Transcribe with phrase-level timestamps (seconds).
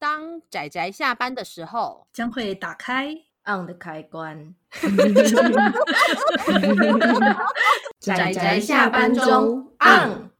[0.00, 4.54] 当仔仔下班的时候，将会打开 on 的开关。
[7.98, 10.30] 仔仔下班中 on。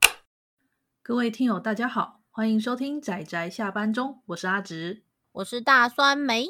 [1.02, 5.02] 各位听友，大家好，欢迎收听仔仔下班中，我是阿直，
[5.32, 6.46] 我是大酸梅。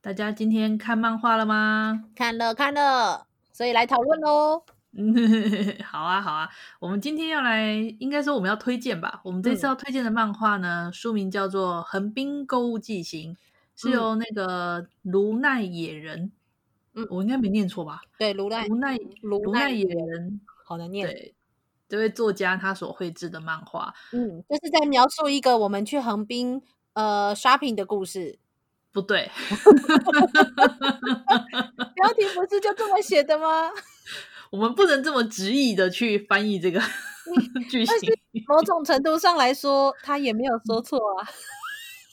[0.00, 2.04] 大家今天看漫画了吗？
[2.16, 4.64] 看了看了，所以来讨论喽。
[5.84, 6.50] 好啊，好啊，
[6.80, 9.20] 我们今天要来，应该说我们要推荐吧。
[9.24, 13.34] 我们这次要推荐的漫画呢，嗯、书名叫做《横滨购物记行》，
[13.76, 16.32] 是由那个卢奈野人，
[16.94, 18.02] 嗯，我应该没念错吧？
[18.18, 21.06] 对，卢奈卢奈卢奈野人，好难念。
[21.06, 21.34] 对，
[21.88, 26.60] 这位作家他所绘制的漫画，嗯，这、就是在描述一个我们去横滨
[26.94, 28.40] 呃 shopping 的故事。
[28.92, 29.30] 不对，
[31.94, 33.70] 标题不是就这么写的吗？
[34.50, 36.80] 我们不能这么直译的去翻译这个
[37.70, 37.96] 剧情。
[38.48, 41.28] 某种程度上来说，他也没有说错啊。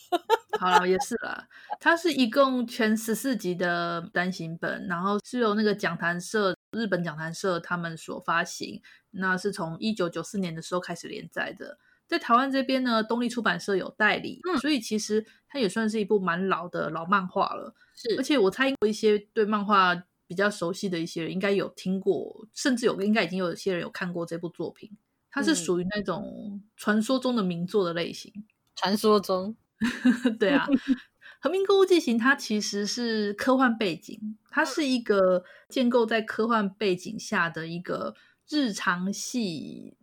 [0.59, 1.47] 好了，也是啦。
[1.79, 8.81] 它是一共全十四集的单行本，然后是由那个讲坛社日本讲坛社他们所发行。
[9.11, 11.77] 那是从一九九四年的时候开始连载的，
[12.07, 17.73] 在台湾这边呢，东立出版社有代理，嗯，所以其实它也算是一部蛮老的老漫画了。
[17.95, 20.03] 是，而且我猜过一些对漫画。
[20.27, 24.91] 比较熟悉的一些人应该有听过，甚至有应该已经有一些人有看过这部作品。
[25.31, 28.31] 它是属于那种传说中的名作的类型。
[28.75, 29.55] 传说中，
[30.39, 30.67] 对啊，
[31.39, 38.15] 《和平购物记行》它其实是科幻背景，它是一个建构在科幻背景下的一个
[38.49, 39.97] 日常系，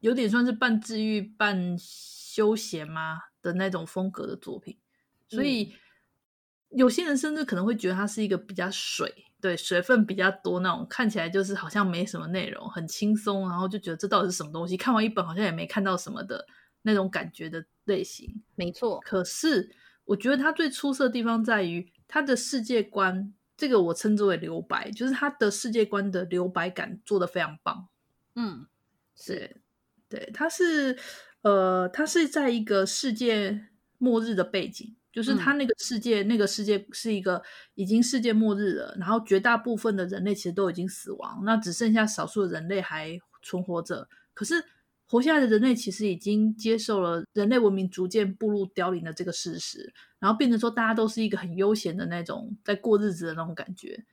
[0.00, 4.78] 有点算是半治愈、半休闲嘛的那种风格的作品。
[5.28, 5.74] 所以
[6.70, 9.24] 有些人甚至可能会觉得它是一个比较水。
[9.40, 14.76] 对，水分比较多那种，看起来就是好像没什么内容，很轻松，然后就觉得这到底是什么东西？
[14.76, 16.44] 看完一本好像也没看到什么的
[16.82, 18.42] 那种感觉的类型。
[18.56, 19.70] 没错，可是
[20.04, 27.86] 我觉得它最出色的地方在于它的世界观，这个我称之为留白，就是它的世界观的留白感做得非常棒。
[28.34, 28.66] 嗯，
[29.14, 29.60] 是，
[30.08, 30.98] 对，它是
[31.42, 34.96] 呃，它是在一个世界末日的背景。
[35.18, 37.42] 就是他那个世界，嗯，那个世界是一个
[37.74, 44.08] 已经世界末日了，然后绝大部分的人类其实都已经死亡，那只剩下少数的人类还存活着。
[44.32, 44.54] 可是
[45.06, 54.04] 活下来的人类其实已经接受了人类文明逐渐步入凋零的这个事实，然后变成说大家都是一个很悠闲的那种在过日子的那种感觉。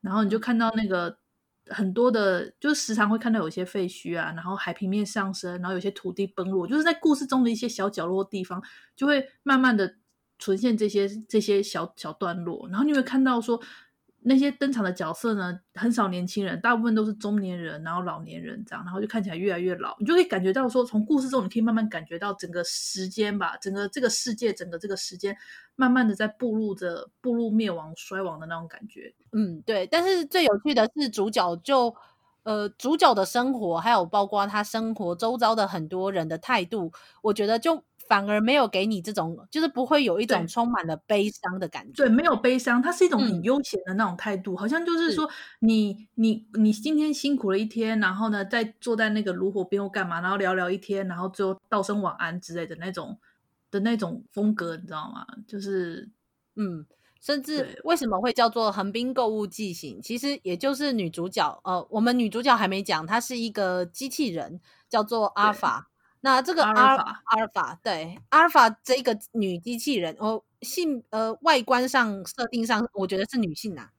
[0.00, 1.18] 然后你就看到那个
[1.66, 8.62] 很多的，就是时常会看到有些废墟啊，然后海平面上升，然后有些土地崩落，就是在故事中的一些小角落地方，
[8.94, 9.96] 就会慢慢的。
[10.42, 13.60] 呈现这些这些小小段落，然后你会看到说
[14.24, 19.94] 那些登场的角色呢，很少年轻人，大部分都是中年人，然后老年人这样，然后就看起来越来越老。
[20.00, 25.36] 你就可以感觉到说，从故事中你可以慢慢感觉到整个时间吧，整个这个世界，整个这个时间，
[25.76, 29.14] 慢慢的在步入着步入灭亡衰亡的那种感觉。
[29.30, 29.86] 嗯，对。
[29.86, 31.94] 但是最有趣的是主角就
[32.42, 36.92] 呃主角的生活，还有包括他生活周遭的很多人的态度，
[37.22, 37.84] 我觉得就。
[38.12, 42.04] 反而没有给你这种，就是不会有一种充满了悲伤的感觉。
[42.04, 45.26] 对，没有悲伤，它是一种很悠闲的那种态度，嗯、好像就是说
[45.60, 53.18] 你，你你你今天辛苦了一天，然后呢，再坐在那个炉火边或干嘛，然后聊聊一天，然后最后道声晚安之类的那种
[53.70, 55.26] 的那种风格，你知道吗？
[55.48, 56.10] 就是，
[56.56, 56.84] 嗯，
[57.18, 60.02] 甚至为什么会叫做横滨购物记行？
[60.02, 65.88] 其实也就是女主角，呃，我们女主角还没讲，她是一个机器人，叫做阿尔法。
[66.24, 73.90] 那这个阿尔法，阿尔法，对，阿尔法这个女机器人，哦，性呃外观上设定上，我觉得是女性呐、啊。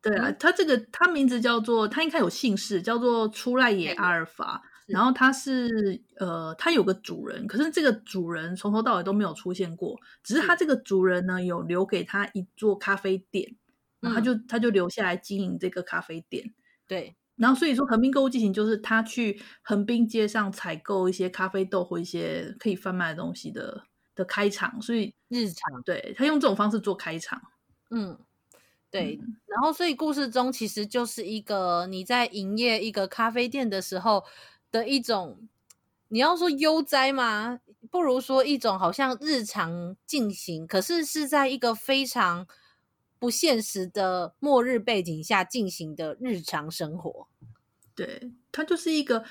[0.00, 4.62] 对啊，她这个她名字叫做，她应该有姓氏，叫做出濑野阿尔法。
[4.86, 13.56] 然后她是呃，她有个主人，可是这个主人从头到尾都没有出现过，只是她这个主人呢有留给她一座咖啡店，
[14.00, 16.54] 然后他就她就留下来经营这个咖啡店。
[16.86, 17.16] 对。
[17.36, 23.82] 然后所以说，横滨购物进行就是他去横滨街上采购一些咖啡豆或一些可以贩卖的东西的
[24.14, 27.42] 的开场，所以日常对他用这种方式做开场，
[27.90, 28.16] 嗯，
[28.90, 29.18] 对。
[29.20, 34.24] 嗯、然后所以故事中其实就是一个你在营业一个咖啡店的时候
[34.70, 35.48] 的一种，
[36.08, 37.58] 你要说悠哉吗？
[37.90, 42.46] 不如说一种好像日常进行，可是是在一个非常。
[43.18, 47.28] 不现实的末日背景下进行的日常生活，
[47.94, 49.24] 对，它就是一个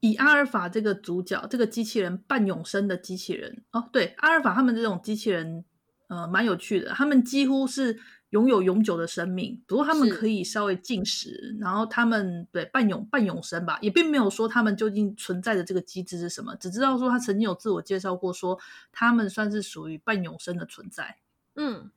[0.00, 3.88] 以阿尔法这个主角，这个机器人半永生的机器人哦。
[3.92, 5.64] 对，阿尔法他们这种机器人，
[6.08, 6.90] 呃，蛮有趣的。
[6.90, 8.00] 他们几乎是
[8.30, 18.58] 拥有永久的生命，不过他们可以稍微进食，然后他们对半永半永生吧，也并没有说他们究竟存在的这个机制是什么，只知道说他曾经有自我介绍过，说
[18.90, 21.18] 他们算是属于半永生的存在。
[21.54, 21.90] 嗯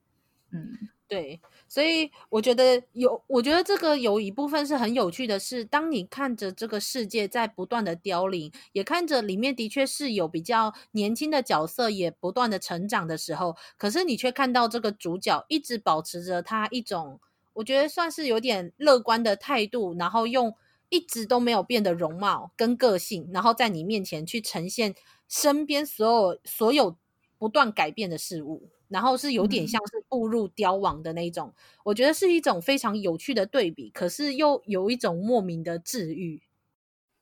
[0.51, 0.89] 嗯。
[1.07, 17.19] 对，所以我觉得有，我觉得这个有一部分是很有趣的是，当你看着这个世界在不断的凋零，也看着里面的确是有比较年轻的角色也不断的成长的时候，可是你却看到这个主角一直保持着他一种，
[17.53, 20.55] 我觉得算是有点乐观的态度，然后用
[20.89, 24.95] 一直都没有变的容貌跟个性，然后在你面前去呈现
[25.29, 26.97] 身边所有所有
[27.37, 28.69] 不断改变的事物。
[28.87, 36.41] 然后是有点像是步入凋亡的那种，嗯，我觉得是一种非常有趣的对比，可是又有一种莫名的治愈。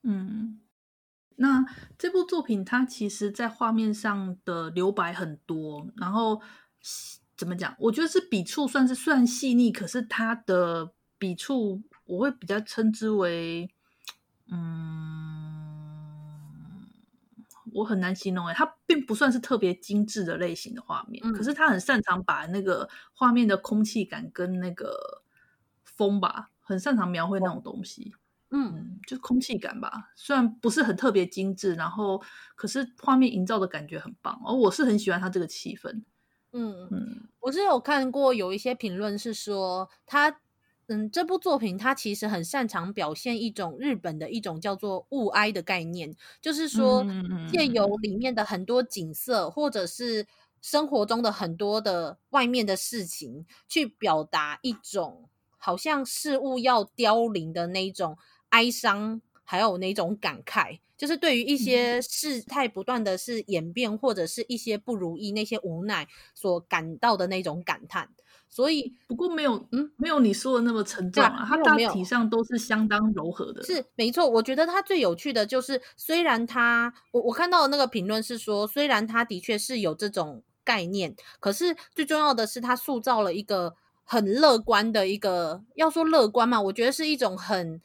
[0.04, 0.60] 嗯，
[1.38, 1.66] 那
[1.98, 6.42] 这部作品它其实，在画面上的留白很多，然后
[7.38, 7.76] 怎么讲？
[7.80, 13.70] 我觉得是笔触算是算细腻，可是它的笔触我会比较称之为，
[14.52, 15.23] 嗯。
[17.74, 25.24] 我很难形容诶，它并不算是特别精致的类型的画面，嗯，可是他很擅长把那个画面的空气感跟那个
[25.84, 28.14] 风吧，很擅长描绘那种东西。
[28.52, 32.22] 嗯，嗯，就空气感吧，虽然不是很特别精致，然后
[32.56, 36.04] 可是画面营造的感觉很棒，而我是很喜欢它这个气氛。
[36.52, 40.40] 嗯嗯，我是有看过有一些评论是说它。
[40.88, 47.06] 嗯，这部作品它其实很擅长表现一种日本的一种叫做物哀的概念，就是说
[47.52, 47.88] 借由。
[48.04, 50.28] 里面的很多景色，或者是
[50.62, 58.18] 生活中的很多的外面的事情，去表达一种好像事物要凋零的那种
[58.50, 68.10] 哀伤，还有那种感慨，就是对于一些事态不断的是演变，或者是一些不如意，那些无奈所感到的那种感叹。
[68.54, 71.44] 所以，不过没有，嗯，没有你说的那么沉重啊。
[71.44, 73.64] 它大体上都是相当柔和的。
[73.64, 83.74] 是没错，我觉得它最有趣的就是，虽然它，我我看到的那个评论是说，虽然它的确是有这种概念，可是最重要的是，它塑造了一个
[84.04, 87.82] 很乐观的一个，要说乐观嘛，我觉得是一种很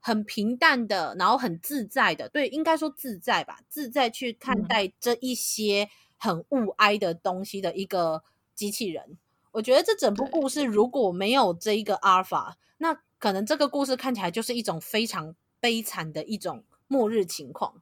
[0.00, 8.22] 很平淡的，然后很自在的，对，应该说自在吧，自在去看待这一些很物哀的东西的一个
[8.54, 9.18] 机器人。
[9.52, 17.74] 我觉得这整部故事如果没有这一个阿尔法，那可能这个故事看起来就是一种非常悲惨的一种末日情况。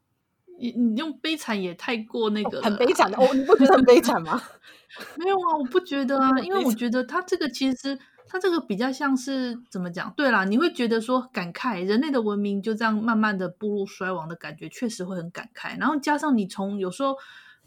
[0.59, 4.43] 你你用悲惨也太过那个、哦，很悲惨的哦，你不觉得很悲惨吗？
[5.17, 10.13] 没有啊，我不觉得啊， 因为我觉得他这个其实他这个比较像是怎么讲？
[10.17, 15.79] 对啦，你会觉得说感慨人类的文明就这样慢慢的步入衰亡的感觉，确实会很感慨。
[15.79, 17.17] 然后加上你从有时候。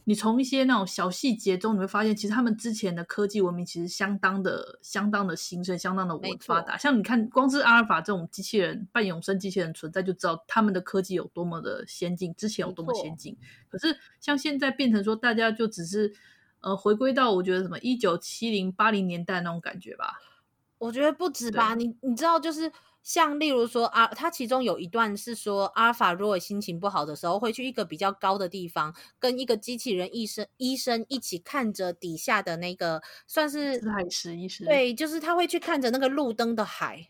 [0.04, 6.78] 你从一些那种小细节中，你会发现，其实他们之前的科技文明其实相当的、相当的兴盛，相当的文发达。
[6.78, 13.38] 像你看，光是阿尔法这种机器人、半永生机器人存在，就知道他们的科技有多么的先进，之前有多么先进。
[13.70, 16.12] 可是像现在变成说，大家就只是
[16.62, 20.20] 呃回归到我觉得什么一九七零八零年代那种感觉吧。
[20.80, 22.72] 我觉得不止吧，你你知道就是。
[23.04, 34.68] 像例如说啊，他其中有一段是说，阿尔法如果心情不好的时候，会去一个比较高的地方，跟一个机器人医生医生一起看着底下的那个，算是海石医生。
[34.68, 37.10] 对，就是他会去看着那个路灯的海。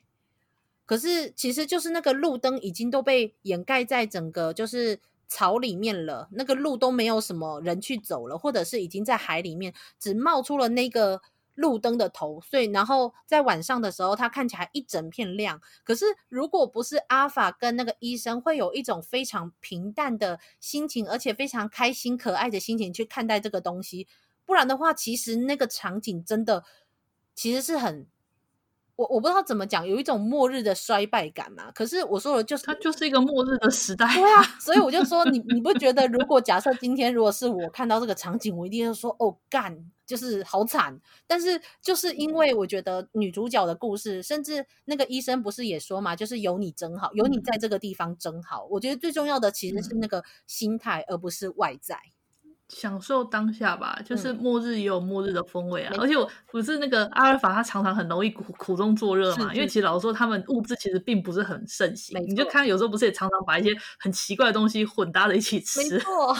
[0.85, 11.21] 可是其实就是那个路灯已经都被掩盖在整个就是草里面了，那个路都没有什么人去走了，或者是已经在海里面，只冒出了那个。
[11.55, 15.61] 路灯的头，所以然后在晚上的时候，它看起来一整片亮。
[15.83, 24.07] 可是如果不是阿法跟那个医生，会有一种非常平淡的心情，而且非常开心可爱的心情去看待这个东西。
[24.45, 26.63] 不然的话，其实那个场景真的
[27.35, 28.07] 其实是很。
[28.95, 31.71] 我我不知道怎么讲，有一种末日的衰败感嘛。
[31.71, 34.05] 可是我说了，就是它就是一个末日的时代。
[34.13, 40.99] 对啊，所以我就说，你你不觉得，如果假设今天如果是我看到这个场景，我一定要说，哦干，就是好惨。
[41.25, 48.65] 但是就是因为我觉得女主角的故事，甚至那个医生不是也说嘛，就是有你真好，有你在这个地方真好。
[48.69, 51.97] 我觉得最重要的其实是那个心态，而不是外在。
[52.73, 55.91] 享受当下吧，就是末日也有末日的风味啊！
[55.93, 59.53] 嗯、而且我不是那个阿尔法，他常常很容易苦苦中作乐嘛。
[59.53, 62.17] 因为其实老实说，他们物资其实并不是很盛行。
[62.25, 65.81] 你就看有时候不是也常常把一些很奇怪的东西混搭在一起吃。
[65.81, 66.35] 没错，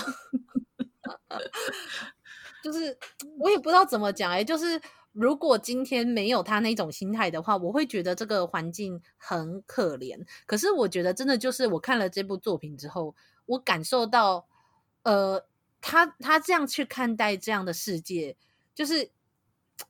[2.64, 2.98] 就是
[3.38, 10.18] 我也不知道怎么讲哎、欸，就是如果今天没有他那种心态的话，我会觉得这个环境很可怜。
[10.46, 13.14] 可是我觉得真的就是我看了这部作品之后，
[13.48, 14.48] 我感受到
[15.04, 15.44] 呃。
[15.82, 18.38] 他他这样去看待这样的世界，
[18.74, 19.12] 就是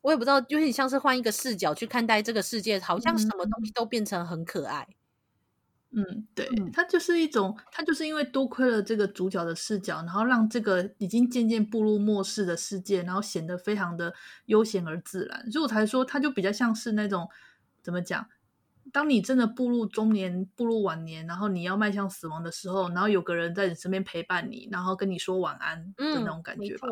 [0.01, 4.87] 我也不知道，有点像是换一个视角去看待这个世界，好像什么东西都变成很可爱。
[5.93, 14.13] 嗯，对，他就是一种，他就是因为多亏了这个主角的视角，然后让这个已经渐渐步入末世的世界，然后显得非常的
[14.45, 17.29] 悠闲而自然，所以我才说，他就比较像是那种
[17.83, 18.25] 怎么讲？
[18.91, 26.87] 当你真的步入中年、步入晚年，然后你要迈向死亡的时候，然后有个人在你身边陪伴你，然后跟你说晚安的那种感觉吧。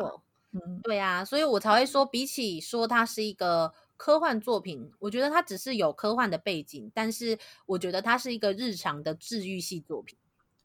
[0.52, 3.72] 嗯，嗯对啊，所以我才会说，比起说它是一个。
[4.00, 10.16] 科幻作品，我觉得它只是有科幻的背景，但是我觉得它是一个日常的治愈系作品。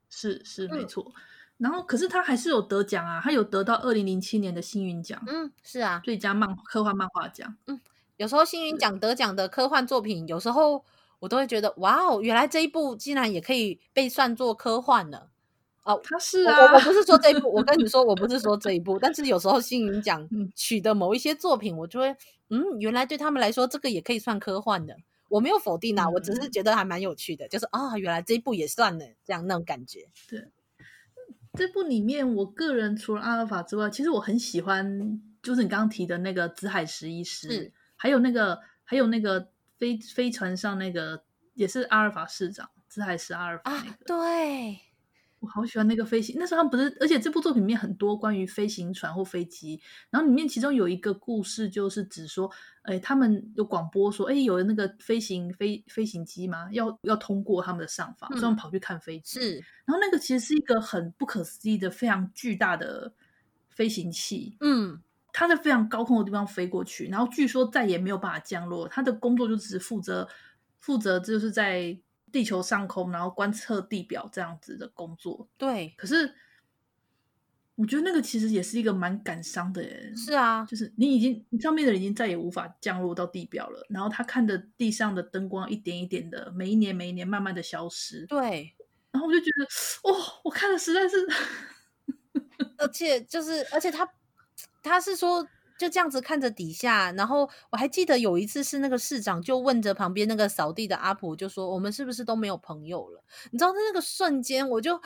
[0.10, 1.14] 是是没错，嗯、
[1.58, 5.22] 然后可是它还是有得奖啊，它有得到二零零七年的星云奖。
[5.28, 7.58] 嗯，是啊，最佳漫科幻漫画奖。
[7.68, 7.78] 嗯，
[8.16, 10.86] 有时候星云奖得奖的科幻作品，有时候
[11.26, 15.32] 我都会觉得，哇哦，原来这一部竟然也可以被算作科幻了。
[15.84, 22.16] 哦，他是啊，我我不是说这一部，我跟你说，我不是说这一部，但是有时候星云奖取的某一些作品，我就会，
[22.50, 24.96] 嗯，原来对他们来说，这个也可以算科幻的。
[25.28, 30.08] 我没有否定啊，嗯、我只是觉得还蛮有趣的，就是啊、哦，原来这一部也算呢，这样那种感觉。
[30.30, 30.48] 对，
[31.58, 44.80] 这部里面，我个人除了阿尔法之外，其实我很喜欢，就是你刚刚提的那个紫海十一师，还有那个还有那个飞飞船上那个也是阿尔法市长，这还是阿尔法那个，啊、对。
[45.42, 49.80] 我好喜欢那个飞行，那时候他们不是，而且这部作品里面很多关于飞行船或飞机，
[50.10, 52.50] 然后里面其中有一个故事，就是指说，
[52.82, 56.68] 哎，他们有广播说，哎，有那个飞行飞飞行机吗？
[56.72, 59.40] 要要通过他们的上方，所以跑去看飞机。
[59.40, 59.56] 是，
[59.86, 63.14] 然后那个其实是一个很不可思议的、非常巨大的
[63.70, 64.95] 飞行器，嗯，
[65.36, 70.28] 它在非常高空的地方飞过去，然后据说再也没有办法降落，他的工作就只是负责
[70.80, 72.00] 负责就是在。
[72.32, 75.94] 地球上空，然后观测地表这样子的工作，对。
[75.96, 76.36] 可是
[77.76, 80.14] 我觉得那个其实也是一个蛮感伤的人。
[80.18, 88.26] 是啊，就是你已经上面的人已经再也无法降落到地表了，然后他看着地上的灯光一点一点的，每一年每一年慢慢的消失。
[88.26, 88.76] 对。
[89.12, 91.26] 然后我就觉得，哇、哦，我看的实在是，
[92.78, 94.06] 而且就是，而且他
[94.84, 95.48] 他是说。
[95.78, 103.22] 就这样子看着底下，然后我还记得有一次是那个市长就问着旁边那个扫地的阿婆，就说：“我们是不是都没有朋友了？”
[103.52, 105.02] 你知道，在那个瞬间，我就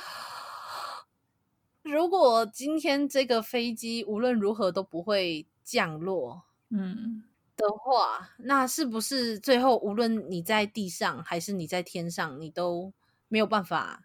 [1.82, 7.24] 如果今天这个飞机无论如何都不会降落，嗯
[7.58, 12.94] 的话，嗯、那是不是最后无论你在地上还是你在天上，你都
[13.28, 14.04] 没有办法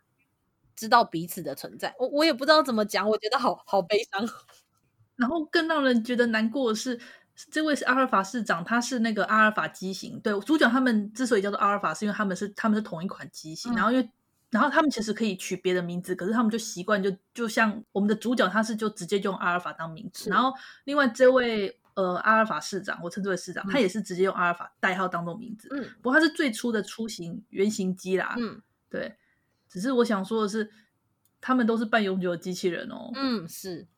[0.74, 1.94] 知道彼此的存在？
[1.98, 4.26] 我我也不知道怎么讲，我觉得好好悲伤。
[5.16, 6.98] 然后更让人觉得难过的是，
[7.50, 10.18] 这位是阿尔法市长，他是那个阿尔法机型。
[10.20, 13.72] 对，主角他们之所以叫做阿尔法，是因为他们是他们是同一款机型。
[13.72, 14.10] 嗯、然后因为，
[14.50, 20.30] 然后他们其实可以取别的名字，可是他们就习惯就就像我们的主角，他是就直接就用阿尔法当名字。
[20.30, 20.52] 然后
[20.84, 25.68] 另外这位呃阿尔法市长，我称之为市长，嗯、他也是直接用阿尔法代号当做名字。
[25.72, 28.34] 嗯，不过他是最初的雏形原型机啦。
[28.38, 29.16] 嗯，对。
[29.68, 30.70] 只是我想说的是，
[31.40, 33.10] 他们都是半永久的机器人哦。
[33.16, 33.88] 嗯，是。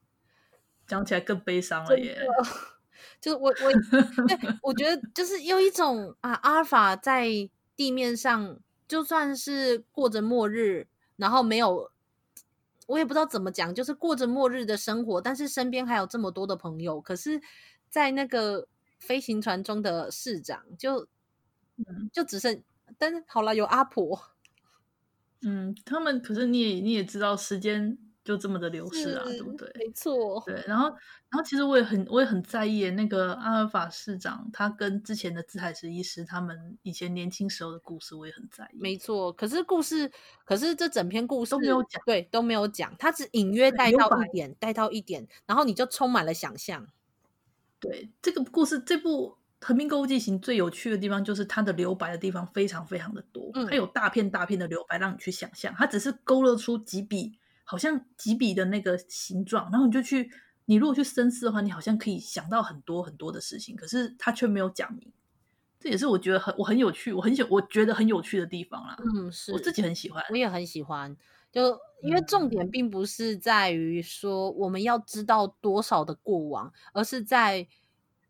[0.87, 2.27] 讲起来更悲伤了耶！
[3.21, 3.73] 就是我我
[4.29, 7.27] 对，我觉得 就是有一种啊，阿尔法在
[7.75, 11.91] 地面上，就算是过着末日，然后没有，
[12.87, 17.01] 我也不知道怎么讲，就是过着末日的生活，但是身边还有这么多的朋友。
[17.01, 17.41] 可是，
[17.89, 21.09] 在那个飞行船中的市长，就
[22.13, 22.63] 就只剩，
[22.99, 24.21] 但是好了，有阿婆。
[25.43, 27.99] 嗯，他们可是你也你也知道时间。
[28.27, 29.71] 就这么的流逝啊，对不对？
[29.77, 30.43] 没错。
[30.45, 38.79] 对，然后，然后其实我也很，我也很在意那个阿尔法市长，他跟之前的自海石医师他们以前年轻时候的故事，我也很在意。
[38.81, 40.11] 没错，可是故事，
[40.45, 46.89] 可是这整篇故事都没有讲，对，都没有讲，他只隐约带到一点，带到一点，然后你就充满了想象。
[47.79, 57.39] 对，这个故事，这部《横滨购物记行》最有趣的地方就是它的留白的地方非常非常的多，嗯，它有大片大片的留白让你去想象，它只是勾勒出几笔。
[57.69, 60.31] 好像几笔的那个形状，然后你就去，
[60.67, 65.13] 你如果去深思的话，你好像可以想到很多很多的事情，可是他却没有讲明，
[65.81, 68.97] 这也是我觉得很我很有趣，我很喜我觉得很有趣的地方啦。
[69.01, 71.17] 嗯，是我自己很喜欢，我也很喜欢，
[71.51, 77.67] 就因为重点并不是在于说我们要知道多少的过往，而是在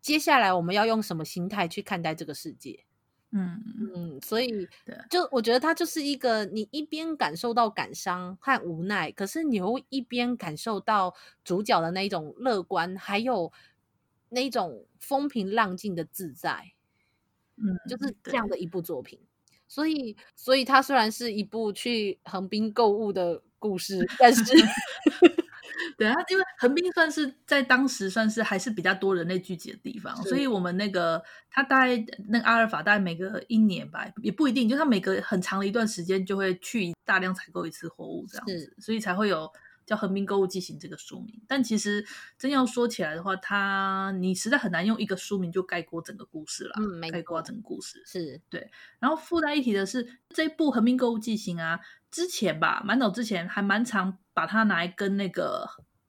[0.01, 2.86] 接下来我们要用什么心态去看待这个世界。
[3.31, 3.61] 嗯
[3.93, 4.67] 嗯，所以
[5.09, 13.51] 就我觉得他就是一个，你一边感受到感伤和无奈，可是你又一边感受到主角的那一种乐观，还有
[14.29, 16.71] 那一种风平浪静的自在。
[17.57, 19.19] 嗯，就是这样的一部作品。
[19.67, 24.43] 所以，所以它虽然是一部去横滨购物的故事，但是
[25.97, 39.51] 对啊，因为横滨算是在当时算是还是比较多人类聚集的地方，所以我们那个他大概那个阿尔法大概每隔一年吧，也不一定，就他每隔很长的一段时间就会去大量采购一次货物这样子，所以才会有。
[39.87, 42.05] 叫横滨购物记行这个书名，但其实
[42.37, 46.75] 真要说起来的话，它你实在很难用一个书名就概括整个故事了。
[46.77, 48.69] 嗯，没概括整个故事是对。
[48.99, 51.79] 然后附带一提的是，这一部横滨购物记行啊，
[52.11, 55.65] 之前吧，蛮早之前还蛮常把它拿来跟那个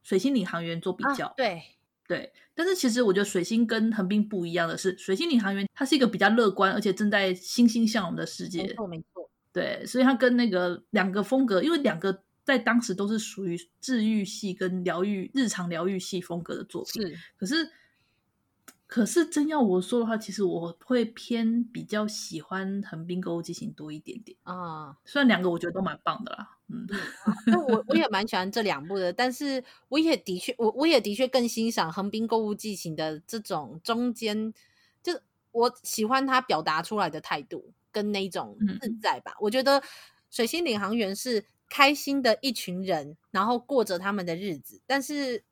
[0.08, 1.26] 水星领航员做比较。
[1.26, 1.62] 啊、对
[2.06, 8.62] 对，但是其实我觉得水星跟横滨不一样的是，水星领航员它是一个比较乐观，而且正在欣欣向荣的世界。
[8.62, 9.30] 没错没错。
[9.52, 12.22] 对，所以它跟那个两个风格，因为两个。
[12.48, 17.02] 在当时都是属于治愈系跟疗愈、日常疗愈系风格的作品。
[17.02, 17.70] 是，可是，
[18.98, 24.96] 可是真要我说的话，其实我会偏比较喜欢横滨购物记行多一点点啊。
[25.04, 26.84] 虽然两个我觉得都蛮棒的啦，嗯，
[27.46, 34.52] 那我我也蛮喜欢这两部的，但是我也的确，我我也的确更欣赏横滨购物记行的这种中间，
[35.00, 35.12] 就
[35.52, 39.30] 我喜欢他表达出来的态度跟那种自在吧。
[39.34, 39.80] 嗯、我觉得
[40.28, 41.44] 水星领航员是。
[41.70, 44.80] 开心的一群人，然后过着他们的日子。
[44.86, 45.44] 但是，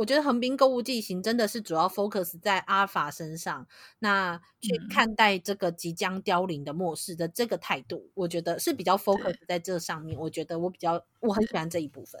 [0.00, 3.66] 我觉得横滨购物记行真的是主要 focus 在阿尔法身上，
[3.98, 10.18] 那去看待这个即将凋零的末世的这个态度，嗯、我觉得是比较 focus 在这上面。
[10.18, 12.18] 我觉得我比较我很喜欢这一部分。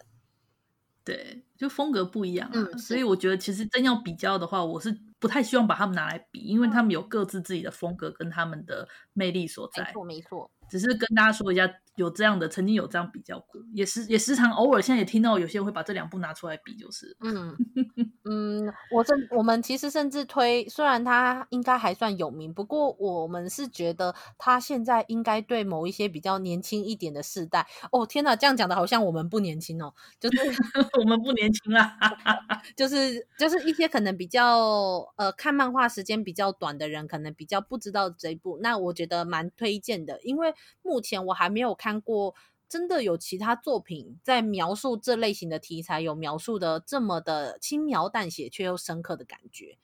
[1.02, 9.84] 对，就风格不一样啊，嗯，所以我觉得其实真要比较的话，我是不太希望把他们拿来比，因为他们有各自自己的风格跟他们的魅力所在。
[9.84, 10.50] 没错，没错。
[10.68, 11.66] 只是跟大家说一下，
[12.00, 17.54] 有这样的，曾经有这样比较过，也时也时常偶尔，现在也听到有些人会把这两部拿出来比，就是，嗯
[18.24, 30.38] 嗯，我甚我们其实甚至推，虽然他应该还算有名，不过我们是觉得他现在应该对某一些比较年轻一点的世代，哦天哪，这样讲的好像我们不年轻哦，就是
[31.00, 31.98] 我们不年轻啦，
[32.74, 40.54] 就是就是一些可能比较呃看漫画时间比较短的人，可能比较不知道这一部，那我觉得蛮推荐的，因为。
[40.82, 42.34] 目前我还没有看过，
[42.68, 49.78] 真的有其他作品在描述这类型的题材，有描述的这么的轻描淡写却又深刻的感觉。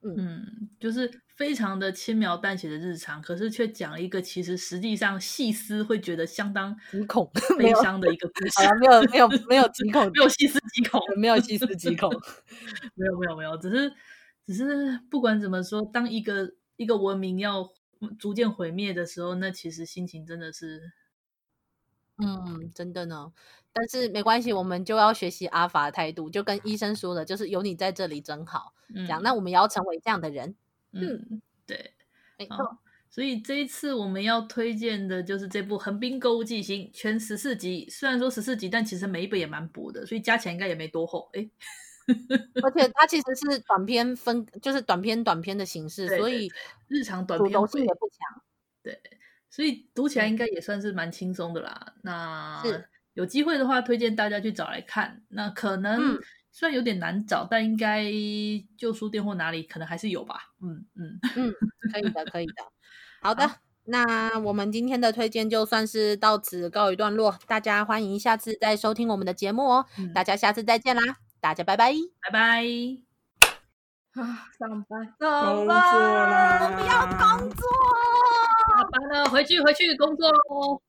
[0.00, 8.68] 嗯，嗯，就是非常的轻描淡写的日常，可是却讲了一个其实实际上细思会觉得相当极恐、悲伤的一个故事。
[8.80, 12.10] 没有没有 没有极恐，没有细思极恐，没有细思极恐，
[12.96, 13.92] 没有没有没有，只是
[14.46, 17.70] 只是不管怎么说，当一个一个文明要。
[18.18, 20.92] 逐渐毁灭的时候，那其实心情真的是，
[22.18, 23.32] 嗯，真的呢。
[23.72, 28.74] 但是没关系，我们就要学习阿法的态度，就跟医生说的，就是有你在这里真好。
[28.88, 30.54] 嗯、这样，那我们也要成为这样的人。
[30.92, 31.92] 嗯，嗯对，
[32.38, 32.78] 没错。
[33.10, 37.88] 所以这一次我们要推荐的就是这部《横滨购物记行》，全十四集。
[37.90, 41.30] 虽然说十四集，但其实每一本也蛮薄的，所以加起来应该也没多厚。
[41.32, 41.48] 哎。
[42.62, 46.52] 而且它其实是短篇分，就是短篇短篇的形式，所以
[46.86, 48.42] 日常短篇主轴性也不强。
[48.82, 49.00] 对，
[49.54, 51.80] 所以读起来应该也算是蛮轻松的啦。
[51.86, 52.62] 嗯、那
[53.12, 55.22] 有机会的话，推荐大家去找来看。
[55.28, 56.18] 那可能
[56.50, 58.04] 虽然有点难找，嗯、但应该
[58.76, 60.40] 旧书店或哪里可能还是有吧。
[60.60, 61.54] 嗯嗯嗯，
[61.92, 62.54] 可以的，可以的。
[63.22, 67.38] 好的好，那我们今天的推荐就算是到此告一段落。
[67.46, 69.86] 大家欢迎下次再收听我们的节目哦。
[70.00, 71.18] 嗯、大家下次再见啦。
[71.40, 72.64] 大家拜拜，拜拜。
[74.20, 77.64] 啊，上班，上班，我不要工作。
[78.94, 80.84] 完了，回去，回去工作喽。